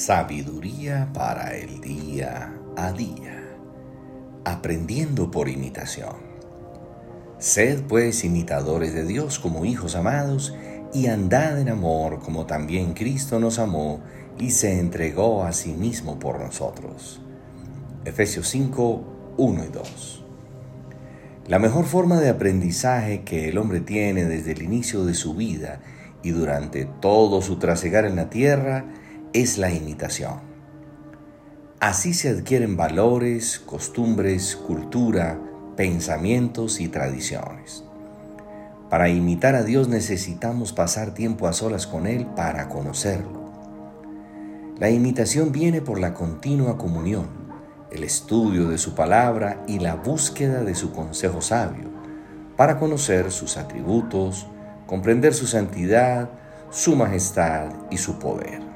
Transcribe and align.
Sabiduría 0.00 1.10
para 1.12 1.54
el 1.58 1.82
día 1.82 2.54
a 2.74 2.90
día. 2.90 3.44
Aprendiendo 4.46 5.30
por 5.30 5.50
imitación. 5.50 6.16
Sed 7.36 7.82
pues 7.82 8.24
imitadores 8.24 8.94
de 8.94 9.04
Dios 9.04 9.38
como 9.38 9.66
hijos 9.66 9.96
amados 9.96 10.54
y 10.94 11.08
andad 11.08 11.60
en 11.60 11.68
amor 11.68 12.20
como 12.20 12.46
también 12.46 12.94
Cristo 12.94 13.38
nos 13.40 13.58
amó 13.58 14.00
y 14.38 14.52
se 14.52 14.80
entregó 14.80 15.44
a 15.44 15.52
sí 15.52 15.74
mismo 15.74 16.18
por 16.18 16.40
nosotros. 16.40 17.20
Efesios 18.06 18.48
5, 18.48 19.34
1 19.36 19.64
y 19.64 19.68
2. 19.68 20.24
La 21.46 21.58
mejor 21.58 21.84
forma 21.84 22.20
de 22.20 22.30
aprendizaje 22.30 23.20
que 23.20 23.50
el 23.50 23.58
hombre 23.58 23.80
tiene 23.80 24.24
desde 24.24 24.52
el 24.52 24.62
inicio 24.62 25.04
de 25.04 25.12
su 25.12 25.34
vida 25.34 25.82
y 26.22 26.30
durante 26.30 26.86
todo 26.86 27.42
su 27.42 27.58
trasegar 27.58 28.06
en 28.06 28.16
la 28.16 28.30
tierra 28.30 28.86
es 29.32 29.58
la 29.58 29.72
imitación. 29.72 30.40
Así 31.78 32.14
se 32.14 32.30
adquieren 32.30 32.76
valores, 32.76 33.60
costumbres, 33.60 34.56
cultura, 34.56 35.38
pensamientos 35.76 36.80
y 36.80 36.88
tradiciones. 36.88 37.84
Para 38.90 39.08
imitar 39.08 39.54
a 39.54 39.62
Dios 39.62 39.88
necesitamos 39.88 40.72
pasar 40.72 41.14
tiempo 41.14 41.46
a 41.46 41.52
solas 41.52 41.86
con 41.86 42.08
Él 42.08 42.26
para 42.26 42.68
conocerlo. 42.68 43.40
La 44.78 44.90
imitación 44.90 45.52
viene 45.52 45.80
por 45.80 46.00
la 46.00 46.12
continua 46.12 46.76
comunión, 46.76 47.28
el 47.92 48.02
estudio 48.02 48.68
de 48.68 48.78
su 48.78 48.96
palabra 48.96 49.62
y 49.68 49.78
la 49.78 49.94
búsqueda 49.94 50.64
de 50.64 50.74
su 50.74 50.90
consejo 50.92 51.40
sabio, 51.40 51.88
para 52.56 52.78
conocer 52.78 53.30
sus 53.30 53.56
atributos, 53.56 54.48
comprender 54.86 55.34
su 55.34 55.46
santidad, 55.46 56.30
su 56.70 56.96
majestad 56.96 57.68
y 57.90 57.98
su 57.98 58.18
poder. 58.18 58.69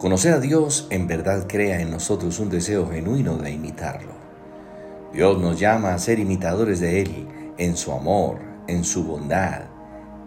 Conocer 0.00 0.32
a 0.32 0.40
Dios 0.40 0.86
en 0.88 1.06
verdad 1.06 1.44
crea 1.46 1.82
en 1.82 1.90
nosotros 1.90 2.38
un 2.38 2.48
deseo 2.48 2.88
genuino 2.88 3.36
de 3.36 3.50
imitarlo. 3.50 4.14
Dios 5.12 5.38
nos 5.38 5.60
llama 5.60 5.92
a 5.92 5.98
ser 5.98 6.18
imitadores 6.18 6.80
de 6.80 7.02
Él 7.02 7.28
en 7.58 7.76
su 7.76 7.92
amor, 7.92 8.38
en 8.66 8.82
su 8.82 9.04
bondad, 9.04 9.64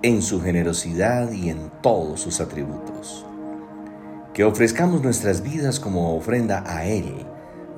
en 0.04 0.22
su 0.22 0.40
generosidad 0.44 1.32
y 1.32 1.50
en 1.50 1.72
todos 1.82 2.22
sus 2.22 2.40
atributos. 2.40 3.26
Que 4.36 4.44
ofrezcamos 4.44 5.02
nuestras 5.02 5.42
vidas 5.42 5.80
como 5.80 6.16
ofrenda 6.16 6.64
a 6.68 6.86
Él, 6.86 7.26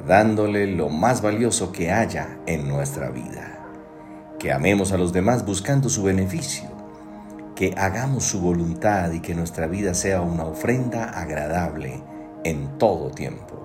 dándole 0.06 0.67
lo 0.67 0.89
más 0.89 1.22
valioso 1.22 1.72
que 1.72 1.94
haya 1.94 2.39
en 2.45 2.67
nuestra 2.67 3.09
vida. 3.09 3.66
Que 4.38 4.52
amemos 4.52 4.91
a 4.91 4.97
los 4.97 5.14
demás 5.14 5.45
buscando 5.45 5.88
su 5.88 6.03
beneficio 6.03 6.75
que 7.56 7.73
hagamos 7.78 8.25
su 8.25 8.42
voluntad 8.42 9.11
y 9.14 9.22
que 9.22 9.34
nuestra 9.34 9.67
vida 9.67 9.94
sea 9.94 10.22
una 10.22 10.44
ofrenda 10.44 11.09
agradable 11.09 12.03
en 12.44 12.78
todo 12.78 13.12
tiempo. 13.12 13.64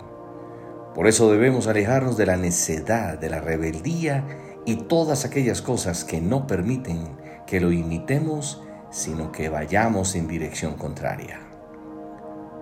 Por 0.94 1.08
eso 1.08 1.30
debemos 1.30 1.66
alejarnos 1.66 2.16
de 2.16 2.26
la 2.26 2.36
necedad, 2.36 3.18
de 3.18 3.30
la 3.30 3.40
rebeldía 3.40 4.24
y 4.64 4.76
todas 4.76 5.24
aquellas 5.24 5.60
cosas 5.60 6.04
que 6.04 6.20
no 6.20 6.46
permiten 6.46 7.16
que 7.46 7.60
lo 7.60 7.72
imitemos, 7.72 8.62
sino 8.90 9.32
que 9.32 9.48
vayamos 9.48 10.14
en 10.14 10.28
dirección 10.28 10.74
contraria. 10.74 11.40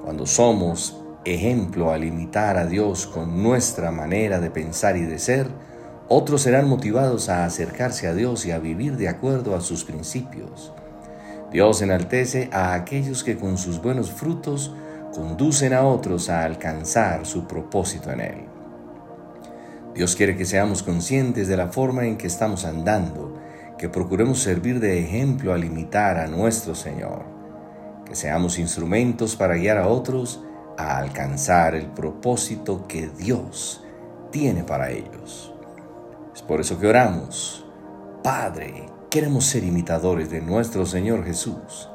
Cuando 0.02 0.26
somos 0.26 1.02
ejemplo 1.24 1.92
al 1.92 2.04
imitar 2.04 2.56
a 2.56 2.66
Dios 2.66 3.06
con 3.06 3.42
nuestra 3.42 3.90
manera 3.90 4.40
de 4.40 4.50
pensar 4.50 4.96
y 4.96 5.02
de 5.02 5.18
ser, 5.18 5.48
otros 6.08 6.42
serán 6.42 6.68
motivados 6.68 7.28
a 7.28 7.44
acercarse 7.44 8.08
a 8.08 8.14
Dios 8.14 8.46
y 8.46 8.50
a 8.50 8.58
vivir 8.58 8.96
de 8.96 9.08
acuerdo 9.08 9.54
a 9.54 9.60
sus 9.60 9.84
principios. 9.84 10.72
Dios 11.50 11.80
enaltece 11.80 12.50
a 12.52 12.74
aquellos 12.74 13.24
que 13.24 13.36
con 13.38 13.56
sus 13.56 13.80
buenos 13.80 14.10
frutos 14.10 14.74
conducen 15.14 15.72
a 15.72 15.82
otros 15.82 16.28
a 16.28 16.44
alcanzar 16.44 17.24
su 17.24 17.46
propósito 17.46 18.10
en 18.10 18.20
Él. 18.20 18.44
Dios 19.94 20.14
quiere 20.14 20.36
que 20.36 20.44
seamos 20.44 20.82
conscientes 20.82 21.48
de 21.48 21.56
la 21.56 21.68
forma 21.68 22.04
en 22.04 22.18
que 22.18 22.26
estamos 22.26 22.64
andando, 22.66 23.34
que 23.78 23.88
procuremos 23.88 24.40
servir 24.40 24.78
de 24.78 25.00
ejemplo 25.00 25.54
al 25.54 25.64
imitar 25.64 26.18
a 26.18 26.26
nuestro 26.26 26.74
Señor, 26.74 27.24
que 28.04 28.14
seamos 28.14 28.58
instrumentos 28.58 29.34
para 29.34 29.56
guiar 29.56 29.78
a 29.78 29.88
otros 29.88 30.44
a 30.76 30.98
alcanzar 30.98 31.74
el 31.74 31.86
propósito 31.86 32.86
que 32.86 33.08
Dios 33.08 33.82
tiene 34.30 34.64
para 34.64 34.90
ellos. 34.90 35.52
Es 36.34 36.42
por 36.42 36.60
eso 36.60 36.78
que 36.78 36.86
oramos, 36.86 37.66
Padre, 38.22 38.86
Queremos 39.10 39.46
ser 39.46 39.64
imitadores 39.64 40.28
de 40.28 40.42
nuestro 40.42 40.84
Señor 40.84 41.24
Jesús. 41.24 41.88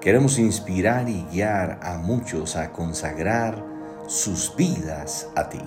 Queremos 0.00 0.38
inspirar 0.38 1.08
y 1.08 1.26
guiar 1.32 1.80
a 1.82 1.98
muchos 1.98 2.54
a 2.54 2.70
consagrar 2.70 3.64
sus 4.06 4.54
vidas 4.54 5.28
a 5.34 5.48
ti. 5.48 5.60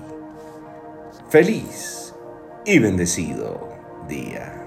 Feliz 1.30 2.14
y 2.66 2.80
bendecido 2.80 3.74
día. 4.08 4.65